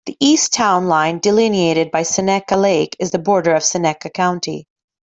[0.07, 4.67] The east town line, delineated by Seneca Lake is the border of Seneca County.